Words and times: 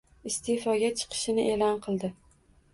iste'foga 0.29 0.89
chiqishini 1.03 1.47
e'lon 1.53 1.81
qildi 1.87 2.13